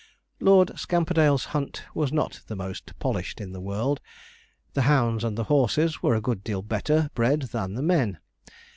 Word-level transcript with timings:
Lord 0.39 0.69
Scamperdale's 0.79 1.45
hunt 1.53 1.83
was 1.93 2.11
not 2.11 2.41
the 2.47 2.55
most 2.55 2.97
polished 2.97 3.39
in 3.39 3.51
the 3.51 3.61
world. 3.61 4.01
The 4.73 4.81
hounds 4.89 5.23
and 5.23 5.37
the 5.37 5.43
horses 5.43 6.01
were 6.01 6.15
a 6.15 6.19
good 6.21 6.43
deal 6.43 6.63
better 6.63 7.11
bred 7.13 7.43
than 7.53 7.75
the 7.75 7.83
men. 7.83 8.17